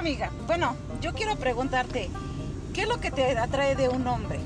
amiga, 0.00 0.30
bueno, 0.46 0.76
yo 1.02 1.12
quiero 1.12 1.36
preguntarte, 1.36 2.08
¿qué 2.72 2.82
es 2.82 2.88
lo 2.88 3.00
que 3.00 3.10
te 3.10 3.36
atrae 3.36 3.76
de 3.76 3.90
un 3.90 4.06
hombre? 4.06 4.40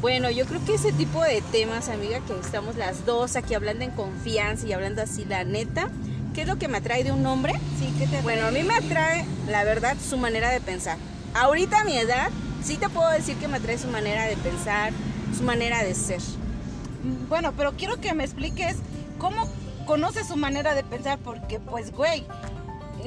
Bueno, 0.00 0.30
yo 0.30 0.46
creo 0.46 0.64
que 0.64 0.74
ese 0.74 0.92
tipo 0.92 1.22
de 1.24 1.42
temas, 1.50 1.88
amiga, 1.88 2.20
que 2.20 2.38
estamos 2.38 2.76
las 2.76 3.04
dos 3.04 3.34
aquí 3.34 3.54
hablando 3.54 3.84
en 3.84 3.90
confianza 3.90 4.66
y 4.66 4.72
hablando 4.72 5.02
así 5.02 5.24
la 5.24 5.42
neta, 5.42 5.88
¿qué 6.34 6.42
es 6.42 6.46
lo 6.46 6.56
que 6.56 6.68
me 6.68 6.78
atrae 6.78 7.02
de 7.02 7.10
un 7.10 7.26
hombre? 7.26 7.54
Sí, 7.80 7.92
¿qué 7.98 8.06
te 8.06 8.20
Bueno, 8.22 8.46
a 8.46 8.52
mí 8.52 8.62
me 8.62 8.74
atrae, 8.74 9.24
la 9.48 9.64
verdad, 9.64 9.96
su 9.98 10.18
manera 10.18 10.50
de 10.50 10.60
pensar. 10.60 10.98
Ahorita 11.34 11.80
a 11.80 11.84
mi 11.84 11.98
edad, 11.98 12.30
sí 12.62 12.76
te 12.76 12.88
puedo 12.88 13.10
decir 13.10 13.36
que 13.38 13.48
me 13.48 13.56
atrae 13.56 13.76
su 13.76 13.88
manera 13.88 14.26
de 14.26 14.36
pensar, 14.36 14.92
su 15.36 15.42
manera 15.42 15.82
de 15.82 15.96
ser. 15.96 16.20
Mm, 17.02 17.28
Bueno, 17.28 17.52
pero 17.56 17.72
quiero 17.72 18.00
que 18.00 18.14
me 18.14 18.22
expliques 18.22 18.76
cómo 19.18 19.48
conoces 19.84 20.28
su 20.28 20.36
manera 20.36 20.74
de 20.76 20.84
pensar, 20.84 21.18
porque 21.18 21.58
pues, 21.58 21.90
güey, 21.90 22.24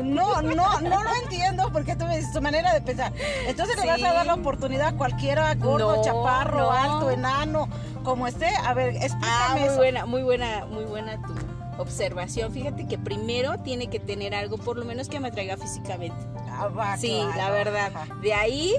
no, 0.04 0.42
no, 0.42 0.80
no 0.82 1.04
lo 1.04 1.10
entiendo 1.24 1.70
porque 1.72 1.96
tú 1.96 2.06
me 2.06 2.18
dices 2.18 2.34
su 2.34 2.42
manera 2.42 2.74
de 2.74 2.82
pensar. 2.82 3.12
Entonces 3.48 3.76
le 3.80 3.86
vas 3.88 4.04
a 4.04 4.14
dar 4.14 4.26
la 4.26 4.34
oportunidad 4.36 4.88
a 4.90 4.94
cualquiera, 4.98 5.54
gordo, 5.56 5.98
No, 5.98 6.04
chaparro, 6.04 6.60
no. 6.60 6.72
alto, 6.72 7.12
enano, 7.12 7.68
como 8.04 8.28
esté. 8.28 8.48
A 8.66 8.74
ver, 8.74 8.96
explícame 8.96 9.26
Ah, 9.32 9.56
muy 9.58 9.64
eso. 9.68 9.76
buena, 9.78 10.06
muy 10.06 10.24
buena, 10.24 10.66
muy 10.66 10.86
buena 10.86 11.22
tu 11.22 11.34
observación. 11.82 12.52
Fíjate 12.52 12.88
que 12.88 12.98
primero 12.98 13.58
tiene 13.60 13.88
que 13.88 14.00
tener 14.00 14.34
algo, 14.34 14.58
por 14.58 14.78
lo 14.78 14.86
menos 14.86 15.10
que 15.10 15.20
me 15.20 15.28
atraiga 15.30 15.58
físicamente. 15.58 16.18
Ah, 16.52 16.68
va, 16.70 16.98
Sí, 16.98 17.20
claro, 17.34 17.38
la 17.38 17.50
verdad. 17.52 17.92
ajá. 17.96 18.16
De 18.22 18.34
ahí, 18.34 18.74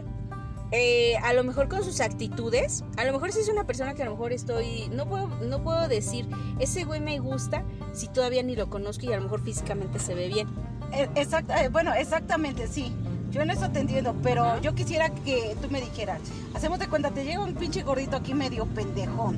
eh, 0.73 1.17
a 1.23 1.33
lo 1.33 1.45
mejor 1.45 1.69
con 1.69 1.85
sus 1.85 2.01
actitudes, 2.01 2.85
a 2.97 3.05
lo 3.05 3.12
mejor 3.12 3.33
si 3.33 3.41
es 3.41 3.48
una 3.48 3.65
persona 3.65 3.95
que 3.95 4.03
a 4.03 4.07
lo 4.07 4.11
mejor 4.12 4.33
estoy, 4.33 4.89
no 4.93 5.07
puedo, 5.07 5.29
no 5.29 5.62
puedo 5.62 5.87
decir, 5.89 6.29
ese 6.59 6.85
güey 6.85 7.01
me 7.01 7.19
gusta 7.21 7.62
si 7.93 8.09
todavía 8.09 8.43
ni 8.43 8.55
lo 8.57 8.69
conozco 8.69 9.07
y 9.07 9.12
a 9.12 9.17
lo 9.17 9.23
mejor 9.23 9.43
físicamente 9.43 9.98
se 10.01 10.14
ve 10.14 10.29
bien. 10.29 10.48
Eh, 10.92 11.08
exact- 11.14 11.50
eh, 11.50 11.69
bueno, 11.69 11.92
exactamente, 11.94 12.67
sí. 12.69 12.92
Yo 13.31 13.42
en 13.42 13.50
eso 13.50 13.69
te 13.70 13.81
entiendo, 13.81 14.14
pero 14.22 14.58
yo 14.62 14.75
quisiera 14.75 15.11
que 15.11 15.55
tú 15.61 15.69
me 15.70 15.80
dijeras, 15.83 16.20
hacemos 16.55 16.78
de 16.78 16.89
cuenta, 16.89 17.11
te 17.11 17.25
llega 17.25 17.41
un 17.41 17.55
pinche 17.55 17.83
gordito 17.83 18.17
aquí 18.17 18.33
medio 18.33 18.64
pendejón. 18.67 19.36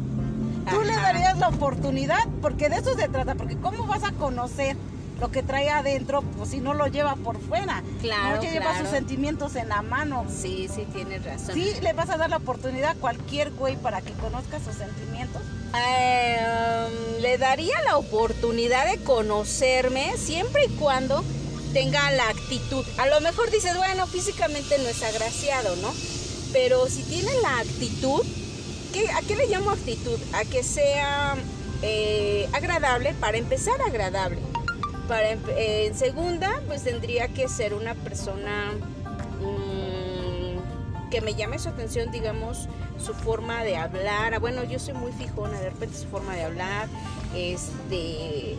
Tú 0.70 0.82
le 0.82 0.94
darías 0.94 1.38
la 1.38 1.48
oportunidad, 1.48 2.28
porque 2.40 2.68
de 2.68 2.76
eso 2.76 2.94
se 2.94 3.08
trata, 3.08 3.34
porque 3.34 3.56
¿cómo 3.56 3.86
vas 3.86 4.04
a 4.04 4.12
conocer 4.12 4.76
lo 5.18 5.30
que 5.32 5.42
trae 5.42 5.68
adentro 5.70 6.22
pues, 6.22 6.50
si 6.50 6.60
no 6.60 6.72
lo 6.74 6.86
lleva 6.86 7.16
por 7.16 7.40
fuera? 7.40 7.82
Claro, 8.00 8.36
No 8.36 8.42
lleva 8.42 8.78
sus 8.78 8.88
sentimientos 8.88 9.56
en 9.56 9.68
la 9.70 9.82
mano. 9.82 10.24
Sí, 10.28 10.68
sí, 10.72 10.86
tienes 10.92 11.24
razón. 11.24 11.54
Sí, 11.56 11.72
le 11.82 11.92
vas 11.92 12.10
a 12.10 12.16
dar 12.16 12.30
la 12.30 12.36
oportunidad 12.36 12.90
a 12.90 12.94
cualquier 12.94 13.50
güey 13.50 13.76
para 13.76 14.00
que 14.02 14.12
conozca 14.12 14.60
sus 14.60 14.76
sentimientos. 14.76 15.42
Eh, 15.88 16.38
um, 16.86 17.22
le 17.22 17.38
daría 17.38 17.80
la 17.84 17.96
oportunidad 17.96 18.86
de 18.88 18.98
conocerme 19.02 20.12
siempre 20.16 20.66
y 20.66 20.68
cuando 20.76 21.24
tenga 21.72 22.10
la 22.12 22.28
actitud. 22.28 22.84
A 22.98 23.06
lo 23.06 23.20
mejor 23.20 23.50
dices, 23.50 23.76
bueno, 23.76 24.06
físicamente 24.06 24.78
no 24.78 24.88
es 24.88 25.02
agraciado, 25.02 25.76
¿no? 25.76 25.92
Pero 26.52 26.86
si 26.88 27.02
tiene 27.04 27.30
la 27.42 27.58
actitud, 27.58 28.22
¿qué, 28.92 29.08
¿a 29.10 29.20
qué 29.22 29.36
le 29.36 29.46
llamo 29.46 29.70
actitud? 29.70 30.18
A 30.32 30.44
que 30.44 30.62
sea 30.62 31.36
eh, 31.82 32.48
agradable, 32.52 33.14
para 33.14 33.36
empezar 33.38 33.80
agradable. 33.82 34.38
Para, 35.08 35.32
empe- 35.32 35.54
eh, 35.56 35.86
en 35.86 35.94
segunda, 35.96 36.60
pues 36.66 36.82
tendría 36.84 37.28
que 37.28 37.48
ser 37.48 37.74
una 37.74 37.94
persona 37.94 38.72
mm, 39.40 41.10
que 41.10 41.20
me 41.20 41.34
llame 41.34 41.58
su 41.58 41.68
atención, 41.68 42.10
digamos, 42.10 42.68
su 43.04 43.14
forma 43.14 43.64
de 43.64 43.76
hablar. 43.76 44.34
Ah, 44.34 44.38
Bueno, 44.38 44.62
yo 44.64 44.78
soy 44.78 44.94
muy 44.94 45.12
fijona, 45.12 45.58
de 45.60 45.70
repente 45.70 45.98
su 45.98 46.06
forma 46.06 46.34
de 46.34 46.44
hablar, 46.44 46.88
este, 47.34 48.56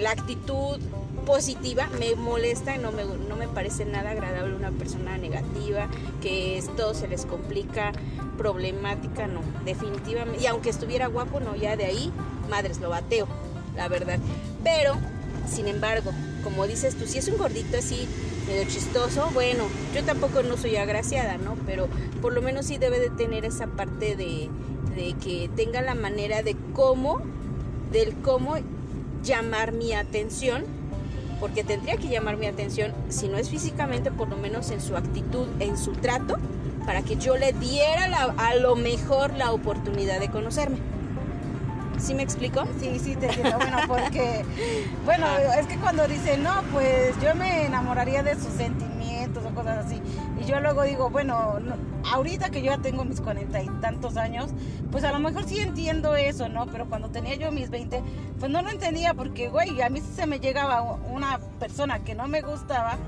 la 0.00 0.10
actitud 0.12 0.78
positiva 1.26 1.88
me 1.98 2.14
molesta 2.14 2.76
no 2.76 2.92
me, 2.92 3.04
no 3.04 3.36
me 3.36 3.48
parece 3.48 3.84
nada 3.84 4.10
agradable 4.10 4.54
una 4.54 4.70
persona 4.70 5.16
negativa, 5.16 5.88
que 6.20 6.62
todo 6.76 6.94
se 6.94 7.08
les 7.08 7.26
complica, 7.26 7.92
problemática, 8.36 9.26
no, 9.26 9.40
definitivamente. 9.64 10.42
Y 10.42 10.46
aunque 10.46 10.70
estuviera 10.70 11.06
guapo, 11.06 11.40
no, 11.40 11.56
ya 11.56 11.76
de 11.76 11.86
ahí, 11.86 12.12
madres, 12.50 12.80
lo 12.80 12.90
bateo, 12.90 13.26
la 13.76 13.88
verdad. 13.88 14.18
Pero, 14.62 14.94
sin 15.48 15.68
embargo, 15.68 16.12
como 16.42 16.66
dices 16.66 16.94
tú, 16.96 17.06
si 17.06 17.18
es 17.18 17.28
un 17.28 17.38
gordito 17.38 17.78
así, 17.78 18.06
medio 18.46 18.64
chistoso, 18.68 19.30
bueno, 19.32 19.64
yo 19.94 20.04
tampoco 20.04 20.42
no 20.42 20.56
soy 20.56 20.76
agraciada, 20.76 21.38
¿no? 21.38 21.56
Pero 21.66 21.88
por 22.20 22.32
lo 22.32 22.42
menos 22.42 22.66
sí 22.66 22.78
debe 22.78 23.00
de 23.00 23.10
tener 23.10 23.44
esa 23.44 23.66
parte 23.66 24.16
de, 24.16 24.50
de 24.94 25.14
que 25.22 25.50
tenga 25.56 25.80
la 25.82 25.94
manera 25.94 26.42
de 26.42 26.56
cómo, 26.74 27.20
del 27.92 28.14
cómo 28.16 28.56
llamar 29.22 29.72
mi 29.72 29.92
atención, 29.92 30.64
porque 31.40 31.64
tendría 31.64 31.96
que 31.96 32.08
llamar 32.08 32.36
mi 32.36 32.46
atención, 32.46 32.92
si 33.08 33.28
no 33.28 33.36
es 33.36 33.50
físicamente, 33.50 34.10
por 34.10 34.28
lo 34.28 34.36
menos 34.36 34.70
en 34.70 34.80
su 34.80 34.96
actitud, 34.96 35.46
en 35.60 35.76
su 35.76 35.92
trato, 35.92 36.36
para 36.86 37.02
que 37.02 37.16
yo 37.16 37.36
le 37.36 37.52
diera 37.52 38.08
la- 38.08 38.34
a 38.36 38.54
lo 38.56 38.76
mejor 38.76 39.34
la 39.34 39.52
oportunidad 39.52 40.20
de 40.20 40.28
conocerme. 40.28 40.76
¿Sí 41.98 42.12
me 42.14 42.22
explico? 42.22 42.64
Sí, 42.80 42.98
sí, 43.02 43.16
te 43.16 43.26
entiendo. 43.26 43.56
Bueno, 43.58 43.78
porque, 43.86 44.44
bueno, 45.04 45.26
es 45.58 45.66
que 45.66 45.76
cuando 45.76 46.06
dicen, 46.06 46.42
no, 46.42 46.52
pues 46.72 47.14
yo 47.22 47.34
me 47.34 47.66
enamoraría 47.66 48.22
de 48.22 48.34
sus 48.34 48.52
sentimientos 48.52 49.42
o 49.44 49.54
cosas 49.54 49.86
así. 49.86 50.00
Yo 50.46 50.60
luego 50.60 50.82
digo, 50.82 51.10
bueno, 51.10 51.58
no- 51.60 51.76
ahorita 52.12 52.50
que 52.50 52.60
yo 52.60 52.72
ya 52.72 52.78
tengo 52.78 53.04
mis 53.04 53.20
cuarenta 53.20 53.62
y 53.62 53.68
tantos 53.80 54.16
años, 54.16 54.50
pues 54.90 55.04
a 55.04 55.12
lo 55.12 55.18
mejor 55.18 55.44
sí 55.44 55.58
entiendo 55.58 56.16
eso, 56.16 56.48
¿no? 56.48 56.66
Pero 56.66 56.86
cuando 56.86 57.08
tenía 57.08 57.34
yo 57.34 57.50
mis 57.50 57.70
20, 57.70 58.02
pues 58.38 58.50
no 58.52 58.60
lo 58.62 58.70
entendía 58.70 59.14
porque, 59.14 59.48
güey, 59.48 59.80
a 59.80 59.88
mí 59.88 60.00
se 60.00 60.26
me 60.26 60.40
llegaba 60.40 60.82
una 60.82 61.38
persona 61.58 62.00
que 62.04 62.14
no 62.14 62.28
me 62.28 62.42
gustaba 62.42 62.98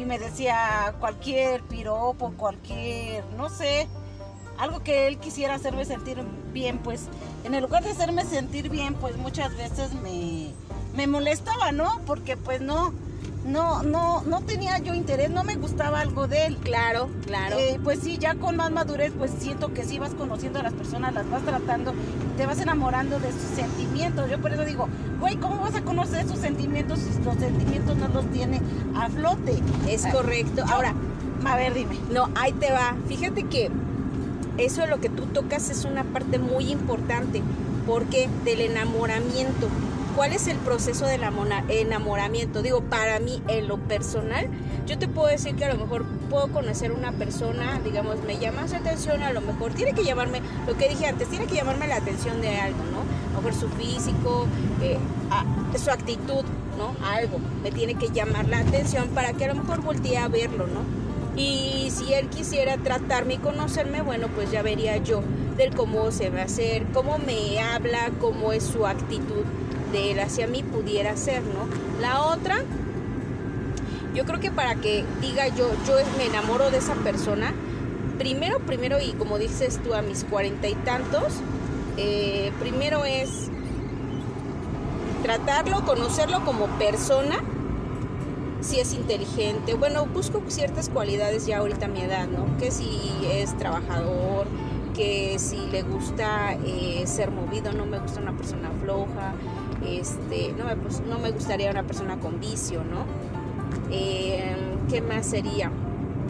y 0.00 0.04
me 0.04 0.18
decía 0.18 0.94
cualquier 1.00 1.62
piropo, 1.62 2.32
cualquier, 2.36 3.24
no 3.36 3.48
sé, 3.48 3.88
algo 4.58 4.80
que 4.80 5.08
él 5.08 5.18
quisiera 5.18 5.54
hacerme 5.54 5.84
sentir 5.84 6.22
bien, 6.52 6.78
pues 6.78 7.06
en 7.44 7.54
el 7.54 7.62
lugar 7.62 7.82
de 7.82 7.90
hacerme 7.90 8.24
sentir 8.24 8.68
bien, 8.70 8.94
pues 8.94 9.16
muchas 9.16 9.56
veces 9.56 9.92
me, 9.94 10.52
me 10.94 11.06
molestaba, 11.06 11.72
¿no? 11.72 12.00
Porque 12.06 12.36
pues 12.36 12.60
no, 12.60 12.92
no, 13.44 13.82
no, 13.82 14.22
no 14.22 14.40
tenía 14.42 14.78
yo 14.78 14.94
interés, 14.94 15.30
no 15.30 15.42
me 15.44 15.56
gustaba 15.56 16.00
algo 16.00 16.28
de 16.28 16.46
él. 16.46 16.56
Claro, 16.58 17.08
claro. 17.26 17.56
Eh, 17.58 17.80
pues 17.82 17.98
sí, 18.00 18.18
ya 18.18 18.34
con 18.36 18.56
más 18.56 18.70
madurez, 18.70 19.12
pues 19.18 19.32
siento 19.38 19.72
que 19.74 19.84
sí 19.84 19.98
vas 19.98 20.14
conociendo 20.14 20.60
a 20.60 20.62
las 20.62 20.72
personas, 20.72 21.12
las 21.12 21.28
vas 21.28 21.42
tratando, 21.42 21.92
te 22.36 22.46
vas 22.46 22.60
enamorando 22.60 23.18
de 23.18 23.32
sus 23.32 23.42
sentimientos. 23.56 24.30
Yo 24.30 24.40
por 24.40 24.52
eso 24.52 24.64
digo, 24.64 24.88
güey, 25.20 25.36
¿cómo 25.36 25.60
vas 25.60 25.74
a 25.74 25.82
conocer 25.82 26.26
sus 26.28 26.38
sentimientos 26.38 27.00
si 27.00 27.22
los 27.24 27.36
sentimientos 27.36 27.96
no 27.96 28.08
los 28.08 28.26
tiene 28.30 28.60
a 28.96 29.08
flote? 29.08 29.60
es 29.88 30.04
Ah, 30.06 30.12
correcto. 30.12 30.64
yo- 30.66 30.72
Ahora, 30.72 30.94
a 31.44 31.56
ver, 31.56 31.74
dime. 31.74 31.96
No, 32.10 32.28
ahí 32.36 32.52
te 32.52 32.70
va. 32.70 32.94
Fíjate 33.08 33.42
que 33.44 33.70
eso 34.58 34.82
de 34.82 34.86
lo 34.86 35.00
que 35.00 35.08
tú 35.08 35.26
tocas 35.26 35.68
es 35.70 35.84
una 35.84 36.04
parte 36.04 36.38
muy 36.38 36.70
importante. 36.70 37.42
porque 37.84 38.28
Del 38.44 38.60
enamoramiento. 38.60 39.66
¿Cuál 40.16 40.34
es 40.34 40.46
el 40.46 40.58
proceso 40.58 41.06
amona- 41.06 41.64
enamoramiento? 41.68 42.60
Digo, 42.62 42.82
para 42.82 43.18
mí, 43.18 43.42
en 43.48 43.66
lo 43.66 43.78
personal, 43.78 44.46
yo 44.86 44.98
te 44.98 45.08
puedo 45.08 45.28
decir 45.28 45.56
que 45.56 45.64
a 45.64 45.72
lo 45.72 45.80
mejor 45.80 46.04
puedo 46.28 46.48
conocer 46.48 46.92
una 46.92 47.12
persona, 47.12 47.80
digamos, 47.82 48.22
me 48.26 48.38
llama 48.38 48.68
su 48.68 48.76
atención, 48.76 49.22
a 49.22 49.32
lo 49.32 49.40
mejor 49.40 49.72
tiene 49.72 49.94
que 49.94 50.04
llamarme, 50.04 50.42
lo 50.66 50.76
que 50.76 50.90
dije 50.90 51.06
antes, 51.06 51.28
tiene 51.28 51.46
que 51.46 51.54
llamarme 51.54 51.86
la 51.88 51.96
atención 51.96 52.42
de 52.42 52.56
algo, 52.58 52.78
¿no? 52.92 53.00
A 53.00 53.40
lo 53.40 53.42
mejor 53.42 53.54
su 53.58 53.68
físico, 53.70 54.46
eh, 54.82 54.98
su 55.82 55.90
actitud, 55.90 56.44
¿no? 56.76 56.94
Algo 57.06 57.38
me 57.62 57.70
tiene 57.70 57.94
que 57.94 58.08
llamar 58.10 58.48
la 58.48 58.58
atención 58.58 59.08
para 59.08 59.32
que 59.32 59.46
a 59.46 59.48
lo 59.48 59.54
mejor 59.62 59.80
voltee 59.80 60.18
a 60.18 60.28
verlo, 60.28 60.66
¿no? 60.66 60.82
Y 61.40 61.90
si 61.90 62.12
él 62.12 62.28
quisiera 62.28 62.76
tratarme 62.76 63.34
y 63.34 63.38
conocerme, 63.38 64.02
bueno, 64.02 64.28
pues 64.34 64.50
ya 64.50 64.60
vería 64.60 64.98
yo 64.98 65.22
del 65.56 65.74
cómo 65.74 66.10
se 66.10 66.28
va 66.28 66.40
a 66.40 66.44
hacer, 66.44 66.84
cómo 66.92 67.16
me 67.16 67.58
habla, 67.60 68.10
cómo 68.20 68.52
es 68.52 68.62
su 68.64 68.86
actitud 68.86 69.44
de 69.92 70.12
él 70.12 70.20
hacia 70.20 70.46
mí 70.46 70.62
pudiera 70.62 71.16
ser, 71.16 71.42
¿no? 71.42 71.68
La 72.00 72.22
otra, 72.22 72.62
yo 74.14 74.24
creo 74.24 74.40
que 74.40 74.50
para 74.50 74.74
que 74.76 75.04
diga 75.20 75.48
yo, 75.48 75.70
yo 75.86 75.96
me 76.16 76.26
enamoro 76.26 76.70
de 76.70 76.78
esa 76.78 76.94
persona, 76.94 77.52
primero, 78.18 78.58
primero, 78.60 79.00
y 79.00 79.12
como 79.12 79.38
dices 79.38 79.80
tú 79.82 79.94
a 79.94 80.02
mis 80.02 80.24
cuarenta 80.24 80.68
y 80.68 80.74
tantos, 80.74 81.34
eh, 81.96 82.52
primero 82.58 83.04
es 83.04 83.48
tratarlo, 85.22 85.84
conocerlo 85.84 86.44
como 86.44 86.66
persona, 86.78 87.40
si 88.60 88.78
es 88.78 88.92
inteligente, 88.92 89.74
bueno, 89.74 90.06
busco 90.06 90.42
ciertas 90.48 90.88
cualidades 90.88 91.46
ya 91.46 91.58
ahorita 91.58 91.86
a 91.86 91.88
mi 91.88 92.00
edad, 92.00 92.28
¿no? 92.28 92.56
Que 92.58 92.70
si 92.70 93.00
es 93.24 93.56
trabajador, 93.58 94.46
que 94.94 95.38
si 95.38 95.56
le 95.70 95.82
gusta 95.82 96.54
eh, 96.64 97.04
ser 97.06 97.30
movido, 97.30 97.72
no 97.72 97.86
me 97.86 97.98
gusta 97.98 98.20
una 98.20 98.36
persona 98.36 98.70
floja, 98.80 99.32
este, 99.86 100.52
no 100.56 100.64
me, 100.64 100.76
pues, 100.76 101.00
no 101.00 101.18
me 101.18 101.30
gustaría 101.30 101.70
una 101.70 101.82
persona 101.82 102.18
con 102.18 102.40
vicio, 102.40 102.82
¿no? 102.84 103.04
Eh, 103.90 104.54
¿Qué 104.88 105.00
más 105.00 105.26
sería? 105.26 105.70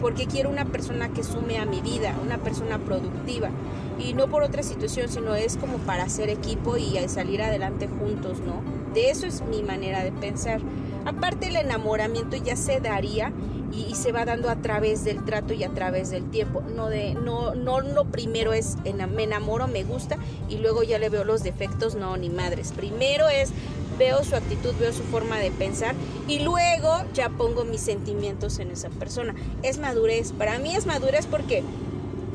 Porque 0.03 0.27
quiero 0.27 0.49
una 0.49 0.65
persona 0.65 1.07
que 1.13 1.23
sume 1.23 1.57
a 1.57 1.65
mi 1.65 1.79
vida, 1.79 2.13
una 2.21 2.37
persona 2.37 2.77
productiva. 2.77 3.49
y 3.97 4.13
no 4.13 4.27
por 4.27 4.43
otra 4.43 4.63
situación, 4.63 5.07
sino 5.07 5.33
es 5.35 5.55
como 5.55 5.77
para 5.77 6.03
hacer 6.03 6.29
equipo 6.29 6.77
y 6.77 6.97
salir 7.07 7.41
adelante 7.41 7.87
juntos, 7.87 8.39
¿no? 8.39 8.61
De 8.93 9.11
eso 9.11 9.25
es 9.25 9.41
mi 9.43 9.63
manera 9.63 10.03
de 10.03 10.11
pensar. 10.11 10.59
Aparte 11.05 11.47
el 11.47 11.55
enamoramiento 11.55 12.35
ya 12.35 12.57
se 12.57 12.81
daría 12.81 13.31
y, 13.71 13.95
se 13.95 14.11
va 14.11 14.25
dando 14.25 14.49
a 14.49 14.57
través 14.57 15.03
del 15.03 15.23
trato 15.23 15.53
y 15.53 15.63
a 15.63 15.69
través 15.69 16.09
del 16.09 16.29
tiempo. 16.29 16.61
No 16.75 16.89
de 16.89 17.13
no 17.13 17.55
no 17.55 17.79
lo 17.79 18.05
primero 18.05 18.51
es 18.51 18.77
me 19.15 19.23
enamoro, 19.23 19.67
me 19.67 19.83
gusta 19.83 20.17
y 20.49 20.57
luego 20.57 20.83
ya 20.83 20.99
le 20.99 21.09
veo 21.09 21.23
los 21.23 21.43
defectos, 21.43 21.95
no 21.95 22.17
ni 22.17 22.29
madres. 22.29 22.73
Primero 22.73 23.29
es 23.29 23.51
veo 23.97 24.23
su 24.23 24.35
actitud, 24.35 24.73
veo 24.79 24.93
su 24.93 25.03
forma 25.03 25.37
de 25.37 25.51
pensar 25.51 25.95
y 26.27 26.39
luego 26.39 27.03
ya 27.13 27.29
pongo 27.29 27.63
mis 27.65 27.81
sentimientos 27.81 28.59
en 28.59 28.71
esa 28.71 28.89
persona. 28.89 29.35
Es 29.61 29.77
madurez, 29.77 30.31
para 30.31 30.59
mí 30.59 30.75
es 30.75 30.85
madurez 30.85 31.25
porque 31.25 31.63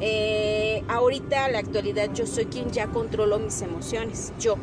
eh, 0.00 0.84
ahorita, 0.88 1.49
la 1.49 1.58
actualidad, 1.58 2.12
yo 2.14 2.26
soy 2.26 2.46
quien 2.46 2.70
ya 2.70 2.87
controlo 2.88 3.38
mis 3.38 3.60
emociones, 3.62 4.32
yo. 4.38 4.56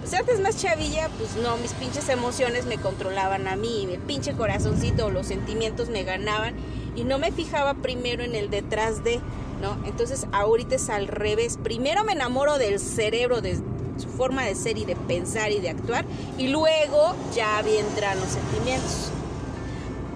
Pues 0.00 0.14
antes 0.14 0.40
más 0.40 0.60
chavilla, 0.60 1.08
pues 1.18 1.36
no, 1.36 1.56
mis 1.58 1.74
pinches 1.74 2.08
emociones 2.08 2.66
me 2.66 2.76
controlaban 2.76 3.46
a 3.46 3.54
mí, 3.54 3.86
el 3.88 4.00
pinche 4.00 4.32
corazoncito, 4.32 5.10
los 5.10 5.26
sentimientos 5.26 5.90
me 5.90 6.02
ganaban 6.02 6.54
y 6.96 7.04
no 7.04 7.18
me 7.18 7.30
fijaba 7.30 7.74
primero 7.74 8.24
en 8.24 8.34
el 8.34 8.50
detrás 8.50 9.04
de, 9.04 9.20
¿no? 9.60 9.78
Entonces 9.86 10.26
ahorita 10.32 10.74
es 10.74 10.90
al 10.90 11.06
revés, 11.06 11.56
primero 11.62 12.02
me 12.02 12.12
enamoro 12.12 12.58
del 12.58 12.80
cerebro, 12.80 13.42
de 13.42 13.60
su 14.02 14.08
forma 14.08 14.44
de 14.44 14.54
ser 14.54 14.78
y 14.78 14.84
de 14.84 14.96
pensar 14.96 15.50
y 15.52 15.60
de 15.60 15.70
actuar 15.70 16.04
y 16.38 16.48
luego 16.48 17.14
ya 17.34 17.62
vendrán 17.62 18.18
los 18.20 18.28
sentimientos. 18.28 19.10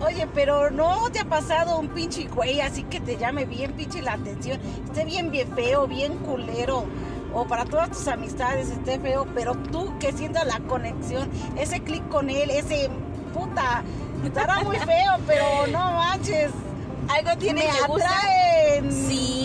Oye, 0.01 0.27
pero 0.35 0.71
no 0.71 1.11
te 1.11 1.21
ha 1.21 1.25
pasado 1.25 1.79
un 1.79 1.89
pinche 1.89 2.29
güey 2.29 2.61
así 2.61 2.83
que 2.83 3.01
te 3.01 3.17
llame 3.17 3.47
bien 3.47 3.73
pinche 3.73 4.03
la 4.03 4.13
atención, 4.15 4.61
esté 4.85 5.05
bien 5.05 5.31
bien 5.31 5.51
feo, 5.55 5.87
bien 5.87 6.19
culero, 6.19 6.85
o 7.33 7.47
para 7.47 7.65
todas 7.65 7.91
tus 7.91 8.07
amistades 8.09 8.69
esté 8.69 8.99
feo, 8.99 9.27
pero 9.35 9.55
tú 9.55 9.99
que 9.99 10.13
sientas 10.13 10.47
la 10.47 10.61
conexión, 10.61 11.31
ese 11.59 11.81
clic 11.81 12.07
con 12.09 12.29
él, 12.29 12.51
ese 12.51 12.91
puta, 13.33 13.83
estará 14.25 14.61
muy 14.61 14.77
feo, 14.77 15.13
pero 15.27 15.67
no 15.69 15.93
manches, 15.93 16.51
algo 17.09 17.37
tiene 17.39 17.63
me 17.63 17.67
que 17.67 17.85
atraen. 17.85 18.93
Sí. 18.93 19.36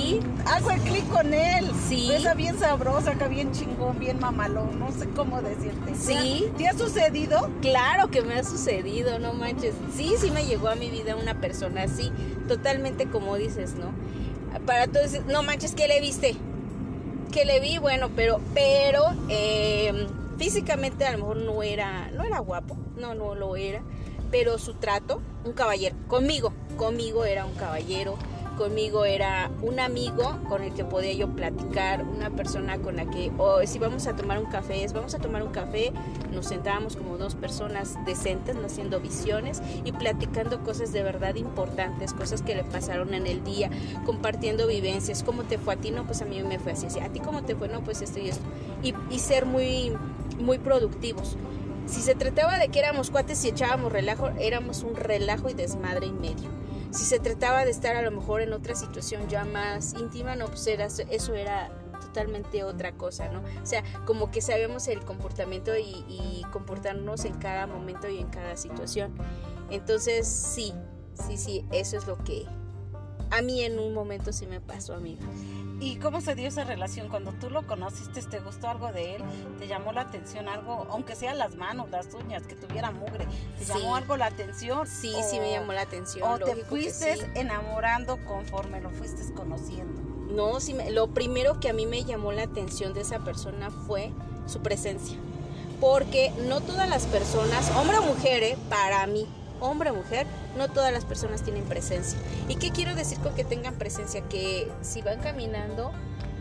Hago 0.46 0.72
el 0.72 0.82
clic 0.82 1.08
con 1.10 1.34
él. 1.34 1.70
Sí. 1.88 2.12
Esa 2.12 2.34
bien 2.34 2.58
sabrosa, 2.58 3.12
acá 3.12 3.28
bien 3.28 3.52
chingón, 3.52 4.00
bien 4.00 4.20
mamalón, 4.20 4.80
no 4.80 4.92
sé 4.92 5.08
cómo 5.10 5.42
decirte. 5.42 5.96
Sí. 5.96 6.52
¿Te 6.58 6.68
ha 6.68 6.78
sucedido? 6.78 7.50
Claro 7.62 8.10
que 8.10 8.22
me 8.22 8.36
ha 8.36 8.44
sucedido, 8.44 9.20
no 9.20 9.34
manches. 9.34 9.76
Sí, 9.96 10.16
sí 10.20 10.32
me 10.32 10.46
llegó 10.46 10.70
a 10.70 10.76
mi 10.76 10.90
vida 10.90 11.16
una 11.16 11.40
persona 11.40 11.84
así, 11.84 12.12
totalmente 12.48 13.08
como 13.08 13.36
dices, 13.36 13.76
¿no? 13.76 13.92
Para 14.66 14.88
todos, 14.88 15.26
no 15.28 15.44
manches, 15.44 15.74
¿qué 15.74 15.88
le 15.88 16.02
viste? 16.02 16.36
Que 17.32 17.46
le 17.46 17.60
vi, 17.60 17.78
bueno, 17.78 18.10
pero, 18.16 18.42
pero, 18.54 19.06
em, 19.30 20.08
físicamente 20.38 21.06
a 21.06 21.12
lo 21.14 21.20
mejor 21.20 21.38
no 21.38 21.64
era, 21.64 22.10
no 22.12 22.24
era 22.24 22.40
guapo, 22.40 22.78
no, 22.98 23.14
no 23.16 23.36
lo 23.36 23.56
era 23.56 23.82
pero 24.32 24.58
su 24.58 24.74
trato, 24.74 25.22
un 25.44 25.52
caballero, 25.52 25.96
conmigo, 26.08 26.54
conmigo 26.78 27.26
era 27.26 27.46
un 27.46 27.54
caballero, 27.54 28.18
conmigo 28.62 29.06
era 29.06 29.50
un 29.64 29.80
amigo 29.80 30.38
con 30.48 30.62
el 30.62 30.72
que 30.72 30.86
podía 30.86 31.14
yo 31.14 31.30
platicar, 31.30 32.04
una 32.04 32.30
persona 32.30 32.78
con 32.78 32.96
la 32.96 33.10
que, 33.10 33.32
o 33.40 33.66
si 33.66 33.80
vamos 33.80 34.06
a 34.06 34.16
tomar 34.16 34.38
un 34.38 34.46
café, 34.46 34.84
es 34.84 34.94
vamos 34.94 35.16
a 35.16 35.18
tomar 35.18 35.42
un 35.42 35.50
café, 35.50 35.92
nos 36.32 36.46
sentábamos 36.46 36.96
como 36.96 37.18
dos 37.18 37.34
personas 37.34 37.98
decentes, 38.06 38.56
haciendo 38.64 39.00
visiones 39.00 39.64
y 39.84 39.94
platicando 39.94 40.64
cosas 40.64 40.94
de 40.94 41.02
verdad 41.02 41.34
importantes, 41.34 42.14
cosas 42.14 42.44
que 42.44 42.54
le 42.54 42.64
pasaron 42.64 43.16
en 43.16 43.26
el 43.26 43.44
día, 43.44 43.72
compartiendo 44.06 44.68
vivencias, 44.68 45.24
cómo 45.24 45.42
te 45.42 45.58
fue 45.58 45.74
a 45.74 45.78
ti, 45.78 45.90
no, 45.90 46.06
pues 46.06 46.22
a 46.22 46.26
mí 46.26 46.44
me 46.44 46.60
fue 46.60 46.74
así, 46.74 46.86
así. 46.86 47.00
a 47.00 47.10
ti 47.10 47.20
cómo 47.20 47.42
te 47.42 47.56
fue, 47.56 47.68
no, 47.68 47.82
pues 47.82 48.04
esto 48.04 48.20
y 48.20 48.30
esto, 48.30 48.46
y, 48.84 48.94
y 49.10 49.18
ser 49.18 49.48
muy, 49.48 49.92
muy 50.38 50.60
productivos. 50.60 51.36
Si 51.88 52.02
se 52.02 52.14
trataba 52.14 52.60
de 52.60 52.70
que 52.70 52.78
éramos 52.78 53.10
cuates 53.10 53.44
y 53.44 53.50
echábamos 53.50 53.92
relajo, 53.92 54.30
éramos 54.40 54.84
un 54.84 54.96
relajo 54.96 55.50
y 55.50 55.56
desmadre 55.56 56.06
y 56.06 56.12
medio. 56.12 56.62
Si 56.92 57.06
se 57.06 57.20
trataba 57.20 57.64
de 57.66 57.72
estar 57.72 57.96
a 57.96 58.02
lo 58.02 58.12
mejor 58.12 58.42
en 58.42 58.54
otra 58.54 58.76
situación 58.76 59.28
ya 59.30 59.46
más 59.46 59.94
íntima, 59.94 60.36
no, 60.36 60.48
pues 60.48 60.68
era, 60.68 60.86
eso 60.86 61.34
era 61.34 61.70
totalmente 62.02 62.64
otra 62.64 62.94
cosa, 62.94 63.30
¿no? 63.30 63.42
O 63.62 63.66
sea, 63.66 63.84
como 64.06 64.32
que 64.32 64.42
sabemos 64.42 64.88
el 64.88 65.00
comportamiento 65.06 65.78
y, 65.78 66.06
y 66.10 66.44
comportarnos 66.52 67.26
en 67.26 67.36
cada 67.36 67.68
momento 67.68 68.10
y 68.10 68.20
en 68.20 68.28
cada 68.28 68.58
situación. 68.58 69.14
Entonces, 69.70 70.28
sí, 70.28 70.74
sí, 71.14 71.38
sí, 71.38 71.66
eso 71.72 71.98
es 71.98 72.08
lo 72.08 72.18
que 72.24 72.46
a 73.32 73.42
mí 73.42 73.64
en 73.64 73.80
un 73.80 73.94
momento 73.94 74.34
sí 74.34 74.46
me 74.46 74.60
pasó, 74.60 74.94
amiga. 74.94 75.26
¿Y 75.82 75.96
cómo 75.96 76.22
se 76.22 76.36
dio 76.36 76.48
esa 76.48 76.64
relación? 76.64 77.10
Cuando 77.10 77.32
tú 77.34 77.50
lo 77.50 77.66
conociste, 77.66 78.22
¿te 78.22 78.40
gustó 78.40 78.70
algo 78.70 78.92
de 78.92 79.16
él? 79.16 79.24
¿Te 79.58 79.68
llamó 79.68 79.92
la 79.92 80.02
atención 80.02 80.48
algo, 80.48 80.86
aunque 80.92 81.16
sean 81.16 81.40
las 81.40 81.56
manos, 81.56 81.90
las 81.90 82.14
uñas, 82.14 82.44
que 82.44 82.54
tuviera 82.56 82.92
mugre? 82.92 83.26
¿Te 83.58 83.66
llamó 83.66 83.96
algo 83.96 84.16
la 84.16 84.28
atención? 84.28 84.86
Sí, 84.86 85.12
sí 85.28 85.40
me 85.40 85.50
llamó 85.50 85.74
la 85.74 85.82
atención. 85.82 86.32
¿O 86.32 86.38
te 86.38 86.56
fuiste 86.66 87.18
enamorando 87.34 88.24
conforme 88.26 88.80
lo 88.80 88.92
fuiste 88.92 89.34
conociendo? 89.34 90.00
No, 90.32 90.60
sí, 90.60 90.76
lo 90.92 91.08
primero 91.08 91.60
que 91.60 91.70
a 91.70 91.74
mí 91.74 91.88
me 91.88 92.04
llamó 92.04 92.32
la 92.32 92.44
atención 92.44 92.94
de 92.94 93.02
esa 93.02 93.20
persona 93.20 93.72
fue 93.72 94.12
su 94.46 94.62
presencia. 94.62 95.18
Porque 95.80 96.32
no 96.48 96.62
todas 96.62 96.88
las 96.88 97.08
personas, 97.08 97.72
hombre 97.76 97.98
o 97.98 98.04
mujer, 98.04 98.44
eh, 98.44 98.58
para 98.70 99.08
mí, 99.08 99.28
hombre 99.62 99.92
o 99.92 99.96
mujer, 99.96 100.28
no 100.58 100.68
todas 100.68 100.92
las 100.92 101.06
personas 101.06 101.44
tienen 101.44 101.64
presencia. 101.64 102.20
¿Y 102.50 102.56
qué 102.56 102.72
quiero 102.72 102.94
decir 102.96 103.20
con 103.20 103.34
que 103.34 103.46
tengan 103.46 103.76
presencia? 103.76 104.22
Que 104.28 104.70
si 104.82 105.02
van 105.02 105.20
caminando, 105.20 105.92